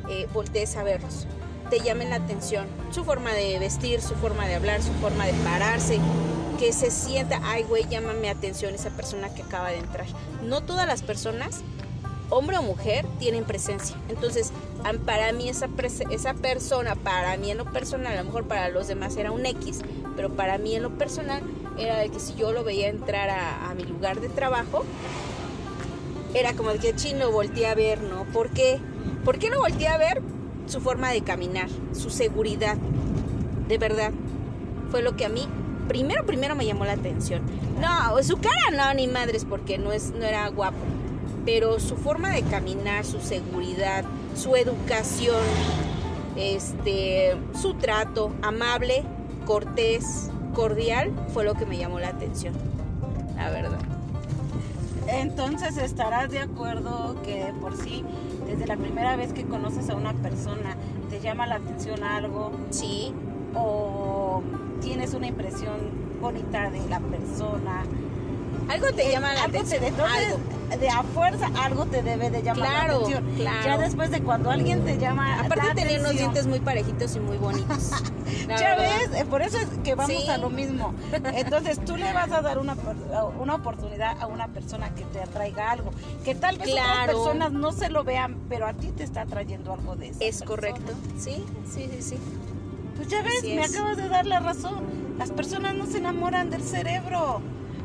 eh, 0.08 0.26
voltees 0.32 0.76
a 0.76 0.82
verlos, 0.82 1.26
te 1.70 1.78
llamen 1.81 2.11
la 2.11 2.17
atención, 2.17 2.67
su 2.90 3.05
forma 3.05 3.32
de 3.32 3.58
vestir, 3.61 4.00
su 4.00 4.14
forma 4.17 4.46
de 4.46 4.56
hablar, 4.56 4.82
su 4.82 4.93
forma 4.94 5.26
de 5.26 5.32
pararse, 5.44 6.00
que 6.58 6.72
se 6.72 6.90
sienta, 6.90 7.40
ay 7.44 7.62
güey, 7.62 7.87
llámame 7.88 8.28
atención 8.28 8.75
esa 8.75 8.90
persona 8.90 9.32
que 9.32 9.43
acaba 9.43 9.70
de 9.70 9.78
entrar. 9.78 10.06
No 10.43 10.62
todas 10.62 10.87
las 10.87 11.02
personas 11.02 11.62
hombre 12.31 12.56
o 12.58 12.62
mujer, 12.62 13.05
tienen 13.19 13.44
presencia. 13.44 13.96
Entonces, 14.08 14.52
para 15.05 15.32
mí 15.32 15.49
esa, 15.49 15.69
esa 16.11 16.34
persona, 16.34 16.94
para 16.94 17.37
mí 17.37 17.50
en 17.50 17.58
lo 17.58 17.64
personal, 17.67 18.17
a 18.17 18.22
lo 18.22 18.25
mejor 18.25 18.46
para 18.46 18.69
los 18.69 18.88
demás 18.88 19.17
era 19.17 19.32
un 19.32 19.44
X, 19.44 19.81
pero 20.17 20.31
para 20.31 20.56
mí 20.58 20.75
en 20.76 20.82
lo 20.82 20.96
personal 20.96 21.43
era 21.78 21.99
de 21.99 22.11
que 22.11 22.20
si 22.20 22.34
yo 22.34 22.52
lo 22.52 22.64
veía 22.64 22.88
entrar 22.88 23.31
a, 23.31 23.75
mi 23.75 23.84
lugar 23.84 24.20
de 24.20 24.28
trabajo, 24.28 24.84
era 26.34 26.55
como 26.55 26.70
de 26.70 26.78
que 26.78 26.94
chino 26.94 27.31
volteé 27.31 27.67
a 27.67 27.75
ver, 27.75 28.00
¿no? 28.00 28.25
¿Por 28.32 28.50
qué? 28.50 28.78
¿Por 29.25 29.38
qué 29.38 29.50
no 29.50 29.58
volteé 29.58 29.88
a 29.88 29.99
ver 29.99 30.22
su 30.67 30.81
forma 30.81 31.11
de 31.11 31.22
caminar, 31.22 31.69
su 31.93 32.11
seguridad? 32.11 32.76
De 33.69 33.78
verdad, 33.78 34.12
fue 34.91 35.03
lo 35.03 35.17
que 35.17 35.24
a 35.24 35.29
mí 35.29 35.46
primero, 35.89 36.24
primero 36.24 36.55
me 36.55 36.67
llamó 36.67 36.84
la 36.84 36.93
atención. 36.93 37.43
No, 37.81 38.22
su 38.22 38.36
cara 38.36 38.70
no, 38.77 38.94
ni 38.94 39.08
madres, 39.08 39.44
porque 39.44 39.79
no, 39.79 39.93
es, 39.93 40.12
no 40.12 40.24
era 40.24 40.48
guapo 40.48 40.77
pero 41.44 41.81
su 41.81 41.96
forma 41.96 42.31
de 42.31 42.43
caminar, 42.43 43.05
su 43.05 43.20
seguridad, 43.20 44.05
su 44.34 44.56
educación, 44.56 45.43
este, 46.36 47.36
su 47.60 47.74
trato 47.74 48.32
amable, 48.43 49.05
cortés, 49.46 50.30
cordial, 50.55 51.13
fue 51.33 51.45
lo 51.45 51.55
que 51.55 51.67
me 51.67 51.77
llamó 51.79 51.99
la 51.99 52.09
atención, 52.09 52.55
la 53.37 53.51
verdad. 53.51 53.79
Entonces 55.09 55.77
estarás 55.77 56.31
de 56.31 56.39
acuerdo 56.39 57.17
que 57.25 57.53
por 57.61 57.77
sí, 57.77 58.05
desde 58.47 58.67
la 58.67 58.77
primera 58.77 59.17
vez 59.17 59.33
que 59.33 59.45
conoces 59.45 59.91
a 59.91 59.97
una 59.97 60.13
persona, 60.13 60.77
te 61.09 61.21
llama 61.21 61.47
la 61.47 61.57
atención 61.57 62.05
algo. 62.05 62.53
Sí. 62.71 63.13
O 63.55 64.43
tienes 64.81 65.13
una 65.15 65.27
impresión 65.27 65.79
bonita 66.21 66.71
de 66.71 66.87
la 66.89 67.01
persona. 67.01 67.83
Algo 68.70 68.93
te 68.93 69.08
eh, 69.08 69.12
llama 69.12 69.34
la 69.34 69.44
atención. 69.44 69.82
algo 69.84 70.39
de 70.79 70.89
a 70.89 71.03
fuerza 71.03 71.50
algo 71.60 71.86
te 71.86 72.03
debe 72.03 72.31
de 72.31 72.43
llamar 72.43 72.89
la 72.89 72.94
atención. 72.94 73.24
Claro. 73.36 73.65
Ya 73.65 73.79
después 73.79 74.10
de 74.12 74.22
cuando 74.22 74.50
alguien 74.50 74.84
te 74.84 74.98
llama. 74.98 75.41
Aparte 75.41 75.69
de 75.69 75.74
tener 75.74 76.00
unos 76.00 76.12
dientes 76.12 76.46
muy 76.46 76.60
parejitos 76.60 77.17
y 77.17 77.20
muy 77.20 77.36
bonitos. 77.36 77.91
ya 78.48 78.77
ves, 78.77 79.10
eh, 79.15 79.24
por 79.29 79.43
eso 79.43 79.58
es 79.58 79.67
que 79.82 79.96
vamos 79.96 80.29
a 80.29 80.39
lo 80.39 80.50
mismo. 80.50 80.94
Entonces 81.34 81.84
tú 81.84 81.96
le 81.96 82.12
vas 82.12 82.31
a 82.31 82.41
dar 82.43 82.58
una, 82.58 82.77
una 83.41 83.56
oportunidad 83.56 84.20
a 84.20 84.27
una 84.27 84.46
persona 84.48 84.94
que 84.94 85.05
te 85.05 85.20
atraiga 85.20 85.72
algo. 85.72 85.91
Que 86.24 86.36
tal 86.36 86.56
vez 86.58 86.70
otras 86.70 87.06
personas 87.06 87.53
no 87.53 87.72
se 87.72 87.91
lo 87.91 88.05
vean, 88.05 88.39
pero 88.48 88.67
a 88.67 88.72
ti 88.74 88.93
te 88.93 89.03
está 89.03 89.27
trayendo 89.27 89.72
algo 89.72 89.96
de 89.96 90.10
eso. 90.10 90.19
Es 90.20 90.43
correcto. 90.43 90.93
Sí, 91.19 91.44
sí, 91.69 91.89
sí, 91.91 92.03
sí. 92.03 92.17
Pues 92.96 93.08
ya 93.08 93.22
ves, 93.22 93.43
me 93.43 93.65
acabas 93.65 93.96
de 93.96 94.08
dar 94.08 94.27
la 94.27 94.39
razón. 94.39 94.84
Las 95.19 95.32
personas 95.32 95.74
no 95.74 95.86
se 95.86 95.98
enamoran 95.98 96.50
del 96.50 96.62
cerebro. 96.62 97.41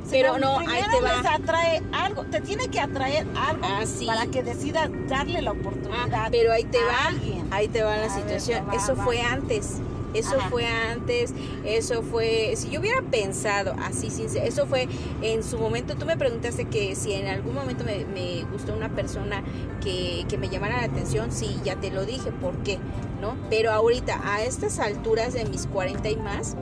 Pero 0.10 0.38
no, 0.38 0.60
ahí 0.60 0.84
te 0.92 1.02
va. 1.02 1.18
Les 1.18 1.26
atrae 1.26 1.82
algo, 1.92 2.26
te 2.26 2.42
tiene 2.42 2.68
que 2.68 2.80
atraer 2.80 3.26
algo 3.36 3.66
ah, 3.66 3.84
para 4.06 4.28
que 4.28 4.44
decida 4.44 4.90
darle 5.08 5.42
la 5.42 5.52
oportunidad. 5.52 6.08
Ah, 6.14 6.28
pero 6.32 6.52
ahí 6.52 6.64
te 6.66 6.80
va, 6.80 7.12
ahí 7.52 7.68
te 7.68 7.84
va 7.84 7.98
la 7.98 8.10
situación. 8.10 8.66
Eso 8.74 8.96
fue 8.96 9.22
antes. 9.22 9.82
Eso 10.16 10.38
Ajá. 10.38 10.50
fue 10.50 10.66
antes, 10.66 11.34
eso 11.66 12.02
fue, 12.02 12.54
si 12.56 12.70
yo 12.70 12.80
hubiera 12.80 13.02
pensado 13.02 13.76
así, 13.84 14.10
sincero, 14.10 14.46
eso 14.46 14.66
fue 14.66 14.88
en 15.22 15.44
su 15.44 15.58
momento, 15.58 15.96
tú 15.98 16.06
me 16.06 16.16
preguntaste 16.16 16.70
que 16.70 16.96
si 16.96 17.12
en 17.12 17.28
algún 17.28 17.54
momento 17.54 17.84
me, 17.84 18.06
me 18.06 18.46
gustó 18.50 18.74
una 18.74 18.88
persona 18.88 19.44
que, 19.84 20.26
que 20.30 20.38
me 20.38 20.48
llamara 20.48 20.78
la 20.78 20.86
atención, 20.86 21.34
sí, 21.34 21.60
ya 21.66 21.76
te 21.76 21.92
lo 21.92 22.06
dije, 22.06 22.32
¿por 22.32 22.56
qué? 22.64 22.80
¿No? 23.20 23.36
Pero 23.50 23.74
ahorita, 23.74 24.22
a 24.24 24.42
estas 24.42 24.80
alturas 24.80 25.34
de 25.34 25.44
mis 25.44 25.68
40 25.68 26.10
y 26.10 26.16
más, 26.16 26.56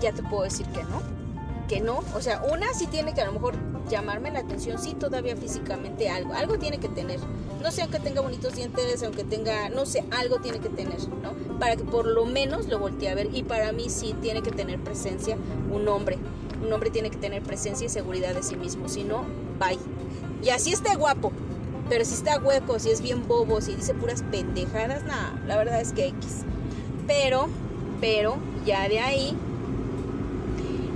ya 0.00 0.12
te 0.12 0.22
puedo 0.22 0.44
decir 0.44 0.66
que 0.66 0.84
no, 0.84 1.02
que 1.70 1.80
no, 1.80 2.02
o 2.16 2.20
sea, 2.20 2.42
una 2.50 2.74
sí 2.74 2.88
tiene 2.88 3.14
que 3.14 3.20
a 3.20 3.26
lo 3.26 3.32
mejor 3.32 3.54
llamarme 3.88 4.32
la 4.32 4.40
atención, 4.40 4.76
sí, 4.76 4.94
todavía 4.94 5.36
físicamente 5.36 6.08
algo, 6.08 6.34
algo 6.34 6.58
tiene 6.58 6.78
que 6.78 6.88
tener, 6.88 7.20
no 7.62 7.70
sé, 7.70 7.82
aunque 7.82 8.00
tenga 8.00 8.20
bonitos 8.22 8.56
dientes, 8.56 9.04
aunque 9.04 9.22
tenga, 9.22 9.68
no 9.68 9.86
sé, 9.86 10.04
algo 10.10 10.40
tiene 10.40 10.58
que 10.58 10.68
tener, 10.68 10.98
¿no? 11.22 11.32
Para 11.60 11.76
que 11.76 11.84
por 11.84 12.08
lo 12.08 12.26
menos 12.26 12.66
lo 12.66 12.80
voltee 12.80 13.08
a 13.08 13.14
ver 13.14 13.28
y 13.32 13.44
para 13.44 13.70
mí 13.70 13.88
sí 13.88 14.16
tiene 14.20 14.42
que 14.42 14.50
tener 14.50 14.80
presencia 14.80 15.36
un 15.70 15.86
hombre, 15.86 16.18
un 16.60 16.72
hombre 16.72 16.90
tiene 16.90 17.08
que 17.08 17.18
tener 17.18 17.40
presencia 17.40 17.86
y 17.86 17.88
seguridad 17.88 18.34
de 18.34 18.42
sí 18.42 18.56
mismo, 18.56 18.88
si 18.88 19.04
no, 19.04 19.22
bye. 19.60 19.78
Y 20.42 20.48
así 20.48 20.72
está 20.72 20.96
guapo, 20.96 21.30
pero 21.88 22.04
si 22.04 22.14
está 22.14 22.40
hueco, 22.40 22.80
si 22.80 22.90
es 22.90 23.00
bien 23.00 23.28
bobo, 23.28 23.60
si 23.60 23.76
dice 23.76 23.94
puras 23.94 24.24
pendejadas, 24.28 25.04
nada, 25.04 25.40
la 25.46 25.56
verdad 25.56 25.80
es 25.80 25.92
que 25.92 26.08
X. 26.08 26.38
Pero, 27.06 27.48
pero, 28.00 28.38
ya 28.66 28.88
de 28.88 28.98
ahí, 28.98 29.36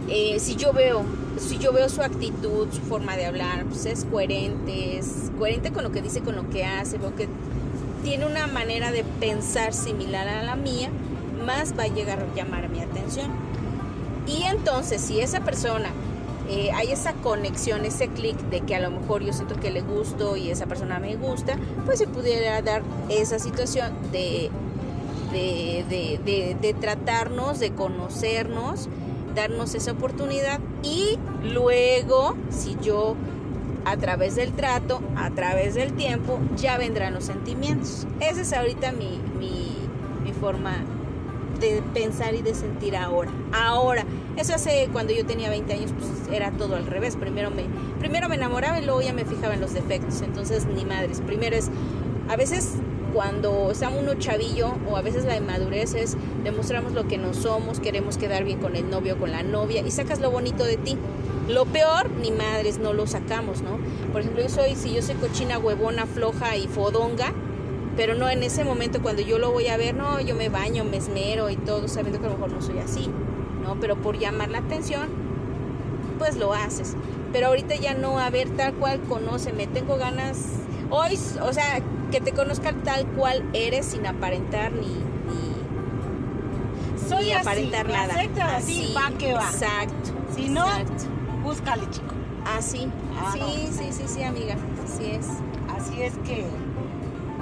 eh, 0.09 0.39
si 0.39 0.57
yo 0.57 0.73
veo, 0.73 1.05
si 1.39 1.59
yo 1.59 1.73
veo 1.73 1.89
su 1.89 2.03
actitud, 2.03 2.69
su 2.71 2.81
forma 2.83 3.17
de 3.17 3.27
hablar, 3.27 3.65
pues 3.65 3.87
es 3.87 4.05
coherente, 4.05 4.99
es 4.99 5.31
coherente 5.39 5.73
con 5.73 5.85
lo 5.85 5.93
que 5.93 6.03
dice, 6.03 6.21
con 6.21 6.37
lo 6.37 6.49
que 6.51 6.65
hace, 6.65 6.99
veo 6.99 7.15
que 7.15 7.29
tiene 8.03 8.27
una 8.27 8.47
manera 8.47 8.93
de 8.93 9.03
pensar 9.03 9.73
similar 9.73 10.29
a 10.29 10.43
la 10.43 10.57
mía, 10.57 10.91
más 11.45 11.79
va 11.79 11.85
a 11.85 11.89
llegar 11.89 12.21
a 12.21 12.35
llamar 12.35 12.69
mi 12.69 12.81
atención. 12.81 13.31
Y 14.27 14.43
entonces, 14.45 15.01
si 15.01 15.21
esa 15.21 15.41
persona 15.41 15.91
eh, 16.49 16.71
hay 16.75 16.93
esa 16.93 17.15
conexión, 17.15 17.87
ese 17.87 18.09
clic 18.09 18.37
de 18.51 18.61
que 18.61 18.75
a 18.75 18.81
lo 18.81 18.91
mejor 18.91 19.23
yo 19.23 19.33
siento 19.33 19.59
que 19.59 19.71
le 19.71 19.81
gusto 19.81 20.37
y 20.37 20.51
esa 20.51 20.67
persona 20.67 20.99
me 20.99 21.17
gusta, 21.17 21.57
pues 21.87 21.99
se 21.99 22.07
pudiera 22.07 22.61
dar 22.61 22.83
esa 23.09 23.39
situación 23.39 23.93
de, 24.13 24.51
de, 25.33 25.85
de, 26.25 26.57
de 26.61 26.75
tratarnos, 26.75 27.59
de 27.61 27.73
conocernos, 27.73 28.89
darnos 29.35 29.75
esa 29.75 29.93
oportunidad 29.93 30.61
y 30.83 31.19
luego, 31.43 32.37
si 32.51 32.77
yo 32.83 33.17
a 33.85 33.97
través 33.97 34.37
del 34.37 34.53
trato, 34.53 35.01
a 35.17 35.31
través 35.31 35.75
del 35.75 35.93
tiempo, 35.93 36.39
ya 36.57 36.79
vendrán 36.79 37.15
los 37.15 37.25
sentimientos. 37.25 38.07
Esa 38.21 38.41
es 38.41 38.53
ahorita 38.53 38.93
mi, 38.93 39.21
mi, 39.39 39.77
mi 40.23 40.33
forma 40.33 40.77
de 41.61 41.83
pensar 41.93 42.35
y 42.35 42.43
de 42.43 42.55
sentir 42.55 42.97
ahora. 42.97 43.31
Ahora, 43.53 44.05
eso 44.37 44.55
hace 44.55 44.89
cuando 44.93 45.13
yo 45.13 45.25
tenía 45.25 45.51
20 45.51 45.73
años, 45.73 45.93
pues 45.99 46.37
era 46.37 46.51
todo 46.53 46.77
al 46.77 46.87
revés. 46.87 47.17
Primero 47.17 47.51
me, 47.51 47.65
primero 48.01 48.29
me 48.29 48.37
enamoraba 48.37 48.81
y 48.81 48.85
luego 48.85 49.03
ya 49.03 49.13
me 49.13 49.25
fijaba 49.25 49.55
en 49.55 49.61
los 49.61 49.75
defectos. 49.75 50.23
Entonces, 50.23 50.67
ni 50.67 50.85
madres. 50.85 51.21
Primero 51.21 51.57
es, 51.57 51.71
a 52.29 52.37
veces 52.37 52.73
cuando 53.15 53.71
está 53.71 53.91
uno 53.91 54.15
chavillo 54.15 54.75
o 54.91 54.97
a 54.97 55.01
veces 55.01 55.25
la 55.25 55.37
inmadurez 55.37 55.95
es 55.95 56.17
demostramos 56.43 56.93
lo 56.93 57.07
que 57.07 57.17
no 57.17 57.33
somos, 57.33 57.79
queremos 57.79 58.19
quedar 58.19 58.43
bien 58.43 58.59
con 58.59 58.75
el 58.75 58.91
novio 58.91 59.15
o 59.15 59.17
con 59.17 59.31
la 59.31 59.45
novia 59.45 59.83
y 59.87 59.91
sacas 59.93 60.21
lo 60.21 60.33
bonito 60.33 60.65
de 60.65 60.77
ti. 60.77 60.99
Lo 61.49 61.65
peor, 61.65 62.11
ni 62.11 62.33
madres, 62.33 62.79
no 62.79 62.93
lo 62.93 63.07
sacamos, 63.07 63.63
¿no? 63.63 63.79
Por 64.11 64.23
ejemplo, 64.23 64.43
yo 64.43 64.49
soy, 64.49 64.75
si 64.75 64.93
yo 64.93 65.01
soy 65.01 65.15
cochina, 65.15 65.59
huevona, 65.59 66.07
floja 66.07 66.57
y 66.57 66.67
fodonga, 66.67 67.33
pero 67.97 68.15
no 68.15 68.29
en 68.29 68.43
ese 68.43 68.65
momento 68.65 69.01
cuando 69.01 69.23
yo 69.23 69.39
lo 69.39 69.53
voy 69.53 69.69
a 69.69 69.77
ver, 69.77 69.95
no, 69.95 70.21
yo 70.21 70.35
me 70.35 70.49
baño, 70.49 70.85
me 70.85 70.97
esmero 70.97 71.51
y 71.51 71.57
todo, 71.57 71.87
sabiendo 71.87 72.19
que 72.19 72.27
a 72.27 72.31
lo 72.31 72.37
mejor 72.37 72.53
no 72.53 72.63
soy 72.63 72.79
así, 72.79 73.09
¿no? 73.63 73.79
Pero 73.79 73.95
por 73.97 74.19
llamar 74.19 74.51
la 74.51 74.59
atención, 74.59 75.09
pues 76.19 76.37
lo 76.37 76.53
haces. 76.53 76.97
Pero 77.33 77.49
ahorita 77.49 77.77
ya 77.77 77.95
no, 77.95 78.19
a 78.19 78.31
ver, 78.31 78.49
tal 78.51 78.75
cual, 78.75 79.01
conóceme, 79.09 79.67
tengo 79.67 79.97
ganas, 79.97 80.64
hoy, 80.91 81.19
o 81.43 81.53
sea, 81.53 81.81
que 82.11 82.21
te 82.21 82.33
conozcan 82.33 82.83
tal 82.83 83.07
cual 83.09 83.49
eres 83.53 83.87
sin 83.87 84.07
aparentar 84.07 84.73
ni, 84.73 84.87
ni, 84.87 85.55
Soy 87.09 87.25
ni 87.27 87.33
así, 87.33 87.41
aparentar 87.49 87.87
me 87.87 87.93
nada. 87.93 88.15
aceptas 88.15 88.53
así, 88.63 88.95
va 88.97 89.11
que 89.19 89.33
va. 89.35 89.51
Exacto. 89.51 90.11
Si 90.35 90.49
no, 90.49 90.67
exacto. 90.67 91.05
búscale, 91.43 91.89
chico. 91.91 92.15
Así. 92.57 92.89
Ah, 93.19 93.31
sí, 93.33 93.39
no. 93.41 93.47
sí, 93.73 93.93
sí, 93.93 94.05
sí, 94.07 94.23
amiga. 94.23 94.57
Así 94.85 95.07
es. 95.11 95.27
Así 95.77 96.03
es 96.03 96.13
que 96.25 96.45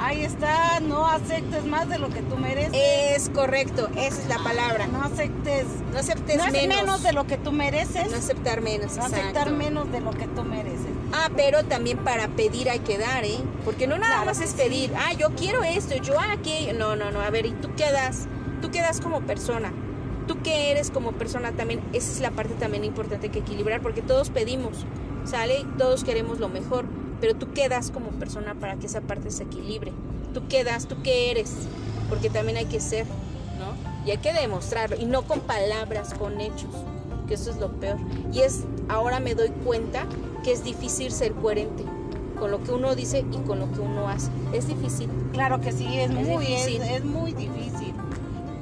ahí 0.01 0.23
está, 0.25 0.81
no 0.81 1.07
aceptes 1.07 1.65
más 1.65 1.89
de 1.89 1.99
lo 1.99 2.09
que 2.09 2.23
tú 2.23 2.37
mereces. 2.37 2.73
Es 2.75 3.29
correcto, 3.29 3.89
esa 3.97 4.21
es 4.23 4.29
la 4.29 4.39
palabra. 4.39 4.87
no 4.89 5.03
aceptes, 5.03 5.67
No 5.93 5.99
aceptes 5.99 6.37
no 6.39 6.47
menos. 6.51 6.77
menos. 6.77 7.03
de 7.03 7.13
lo 7.13 7.27
que 7.27 7.37
tú 7.37 7.53
mereces. 7.53 8.11
No 8.11 8.17
aceptar 8.17 8.61
menos, 8.63 8.97
no 8.97 9.05
aceptar 9.05 9.51
menos 9.53 9.91
de 9.93 10.01
lo 10.01 10.11
que 10.11 10.27
tú 10.29 10.43
mereces. 10.45 10.92
Ah, 11.13 11.31
pero 11.37 11.63
también 11.65 11.99
para 11.99 12.29
pedir 12.29 12.71
hay 12.71 12.79
que 12.81 12.97
dar, 12.97 13.25
¿eh? 13.25 13.39
Porque 13.65 13.87
no 13.87 13.99
nada 13.99 14.15
Claro 14.15 14.27
más 14.27 14.41
es 14.41 14.51
sí. 14.51 14.57
pedir, 14.57 14.93
ah, 14.97 15.13
yo 15.13 15.31
quiero 15.35 15.63
esto, 15.63 15.95
yo 15.97 16.19
aquello. 16.19 16.73
No, 16.73 16.97
no, 16.97 17.11
no, 17.11 17.21
a 17.21 17.31
ver, 17.31 17.47
¿y 17.47 17.53
tú 17.53 17.69
qué 17.77 17.93
das? 17.93 18.27
Tú 18.63 18.71
qué 18.71 18.81
das 18.81 19.01
como 19.01 19.21
persona. 19.21 19.73
Tú 20.27 20.39
qué 20.43 20.71
eres 20.71 20.91
como 20.91 21.13
persona 21.13 21.53
también. 21.53 21.81
Esa 21.93 22.13
es 22.13 22.21
la 22.21 22.31
parte 22.31 22.55
también 22.55 22.85
importante 22.85 23.29
que 23.29 23.41
equilibrar, 23.41 23.83
porque 23.83 24.01
todos 24.01 24.31
pedimos, 24.31 24.87
¿sale? 25.25 25.67
Todos 25.77 26.03
queremos 26.03 26.39
lo 26.39 26.49
mejor, 26.49 26.87
pero 27.21 27.35
tú 27.35 27.53
qué 27.53 27.69
das 27.69 27.91
como 27.91 28.11
persona 28.13 28.55
para 28.55 28.77
que 28.77 28.87
esa 28.87 29.03
parte 29.03 29.31
se 29.31 29.43
equilibre. 29.43 29.93
Tú 30.33 30.49
qué 30.49 30.65
das, 30.65 30.87
tú 30.87 30.97
qué 31.03 31.31
eres, 31.31 31.53
porque 32.09 32.31
también 32.31 32.57
hay 32.57 32.67
que 32.67 32.81
ser, 32.81 33.05
¿no? 33.59 33.75
Y 34.07 34.13
hay 34.13 34.19
que 34.19 34.33
demostrarlo, 34.33 34.97
y 34.97 35.05
no 35.05 35.23
con 35.23 35.41
palabras, 35.41 36.15
con 36.15 36.41
hechos, 36.41 36.71
que 37.29 37.35
eso 37.35 37.51
es 37.51 37.59
lo 37.59 37.71
peor. 37.79 37.99
Y 38.33 38.41
es, 38.41 38.65
ahora 38.89 39.21
me 39.21 39.35
doy 39.35 39.51
cuenta 39.65 40.07
que 40.43 40.53
es 40.53 40.65
difícil 40.65 41.11
ser 41.13 41.33
coherente 41.35 41.85
con 42.39 42.51
lo 42.51 42.63
que 42.63 42.73
uno 42.73 42.95
dice 42.97 43.25
y 43.31 43.37
con 43.47 43.61
lo 43.61 43.71
que 43.71 43.81
uno 43.81 44.09
hace. 44.09 44.31
Es 44.53 44.67
difícil. 44.67 45.09
Claro 45.33 45.61
que 45.61 45.71
sí, 45.73 45.87
es, 45.99 46.11
Es 46.11 46.27
muy, 46.27 46.45
es, 46.47 46.67
difícil. 46.67 46.83
es 46.83 47.05
muy 47.05 47.33
difícil. 47.33 47.95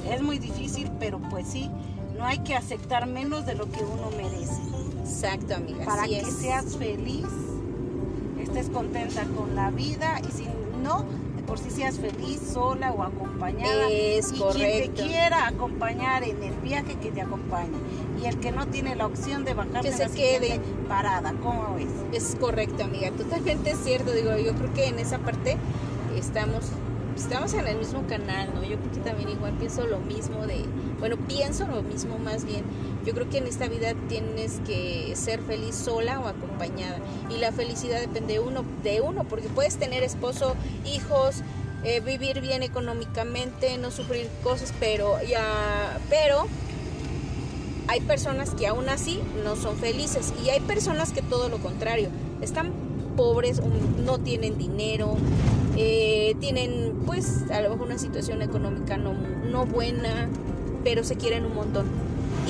Es 0.08 0.22
muy 0.22 0.38
difícil, 0.38 0.90
pero 0.98 1.18
pues 1.30 1.46
sí, 1.46 1.70
no 2.16 2.24
hay 2.26 2.38
que 2.40 2.54
aceptar 2.54 3.06
menos 3.06 3.46
de 3.46 3.54
lo 3.54 3.70
que 3.70 3.82
uno 3.82 4.10
merece. 4.16 4.60
Exacto, 5.00 5.54
amiga. 5.54 5.84
Para 5.84 6.02
así 6.02 6.10
que 6.10 6.20
es. 6.20 6.32
seas 6.36 6.76
feliz, 6.76 7.26
estés 8.40 8.68
contenta 8.68 9.24
con 9.36 9.54
la 9.54 9.70
vida 9.70 10.20
y 10.28 10.32
si 10.32 10.44
no, 10.82 11.04
por 11.40 11.58
si 11.58 11.70
seas 11.70 11.98
feliz 11.98 12.40
sola 12.52 12.92
o 12.92 13.02
acompañada. 13.02 13.88
Es 13.90 14.32
y 14.32 14.38
correcto. 14.38 14.58
quien 14.58 14.94
te 14.94 15.02
quiera 15.02 15.46
acompañar 15.46 16.22
en 16.24 16.42
el 16.42 16.54
viaje 16.56 16.96
que 16.96 17.10
te 17.10 17.20
acompañe. 17.20 17.76
Y 18.22 18.26
el 18.26 18.38
que 18.38 18.52
no 18.52 18.66
tiene 18.66 18.96
la 18.96 19.06
opción 19.06 19.44
de 19.44 19.54
bajarse 19.54 19.90
Que 19.90 19.96
se 19.96 20.08
la 20.08 20.14
quede. 20.14 20.60
parada, 20.88 21.32
¿cómo 21.42 21.74
ves? 21.74 21.88
Es 22.12 22.36
correcto, 22.38 22.84
amiga. 22.84 23.10
Totalmente 23.12 23.74
cierto. 23.74 24.12
Digo, 24.12 24.36
yo 24.36 24.54
creo 24.54 24.72
que 24.74 24.86
en 24.86 24.98
esa 24.98 25.18
parte 25.18 25.56
estamos 26.16 26.64
estamos 27.16 27.52
en 27.54 27.66
el 27.66 27.76
mismo 27.76 28.06
canal, 28.06 28.48
¿no? 28.54 28.62
Yo 28.62 28.78
creo 28.78 28.92
que 28.92 29.00
también 29.00 29.28
igual 29.28 29.52
pienso 29.54 29.86
lo 29.86 29.98
mismo 29.98 30.46
de, 30.46 30.64
bueno, 31.00 31.16
pienso 31.16 31.66
lo 31.66 31.82
mismo 31.82 32.18
más 32.18 32.44
bien. 32.44 32.62
Yo 33.04 33.14
creo 33.14 33.28
que 33.28 33.38
en 33.38 33.46
esta 33.46 33.66
vida 33.66 33.94
tienes 34.08 34.60
que 34.66 35.14
ser 35.16 35.40
feliz 35.40 35.74
sola 35.74 36.20
o 36.20 36.28
acompañada. 36.28 36.98
Y 37.30 37.38
la 37.38 37.50
felicidad 37.50 38.00
depende 38.00 38.34
de 38.34 38.40
uno, 38.40 38.64
de 38.84 39.00
uno, 39.00 39.24
porque 39.24 39.48
puedes 39.48 39.76
tener 39.76 40.02
esposo, 40.02 40.54
hijos, 40.84 41.42
eh, 41.82 42.00
vivir 42.00 42.42
bien 42.42 42.62
económicamente, 42.62 43.78
no 43.78 43.90
sufrir 43.90 44.28
cosas, 44.42 44.74
pero 44.78 45.16
ya, 45.22 45.98
pero 46.10 46.46
hay 47.88 48.00
personas 48.02 48.50
que 48.50 48.66
aún 48.66 48.88
así 48.90 49.20
no 49.42 49.56
son 49.56 49.76
felices. 49.76 50.34
Y 50.44 50.50
hay 50.50 50.60
personas 50.60 51.12
que 51.12 51.22
todo 51.22 51.48
lo 51.48 51.58
contrario, 51.58 52.10
están 52.42 52.72
pobres, 53.16 53.62
no 54.04 54.18
tienen 54.18 54.58
dinero, 54.58 55.16
eh, 55.76 56.36
tienen 56.40 57.00
pues 57.06 57.50
a 57.50 57.60
lo 57.62 57.70
mejor 57.70 57.86
una 57.86 57.98
situación 57.98 58.42
económica 58.42 58.96
no, 58.96 59.14
no 59.14 59.66
buena, 59.66 60.28
pero 60.84 61.04
se 61.04 61.16
quieren 61.16 61.44
un 61.46 61.54
montón. 61.54 61.86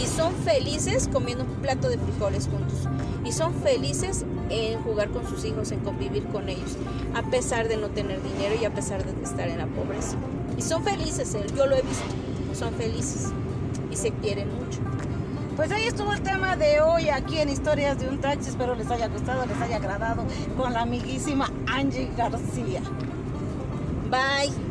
Y 0.01 0.07
son 0.07 0.35
felices 0.35 1.09
comiendo 1.13 1.45
un 1.45 1.51
plato 1.63 1.89
de 1.89 1.99
frijoles 1.99 2.49
juntos. 2.49 2.89
Y 3.25 3.33
son 3.33 3.55
felices 3.55 4.25
en 4.49 4.81
jugar 4.83 5.11
con 5.11 5.27
sus 5.29 5.45
hijos, 5.45 5.71
en 5.73 5.81
convivir 5.81 6.25
con 6.27 6.49
ellos, 6.49 6.77
a 7.15 7.23
pesar 7.31 7.69
de 7.69 7.77
no 7.77 7.89
tener 7.89 8.23
dinero 8.23 8.55
y 8.61 8.65
a 8.65 8.75
pesar 8.75 9.05
de 9.05 9.23
estar 9.23 9.49
en 9.49 9.59
la 9.59 9.67
pobreza. 9.67 10.17
Y 10.57 10.63
son 10.63 10.83
felices, 10.83 11.35
eh, 11.35 11.47
yo 11.57 11.67
lo 11.67 11.77
he 11.77 11.83
visto, 11.83 12.05
son 12.59 12.75
felices 12.75 13.29
y 13.91 13.97
se 13.97 14.11
quieren 14.11 14.49
mucho. 14.55 14.81
Pues 15.57 15.71
ahí 15.73 15.85
estuvo 15.85 16.13
el 16.13 16.23
tema 16.23 16.57
de 16.57 16.81
hoy 16.81 17.11
aquí 17.11 17.39
en 17.39 17.51
Historias 17.51 17.99
de 17.99 18.09
un 18.09 18.19
Taxi. 18.19 18.49
Espero 18.49 18.75
les 18.75 18.91
haya 18.91 19.09
gustado, 19.09 19.45
les 19.45 19.61
haya 19.61 19.77
agradado 19.77 20.25
con 20.57 20.73
la 20.73 20.83
amiguísima 20.83 21.51
Angie 21.67 22.11
García. 22.17 22.81
Bye. 24.11 24.70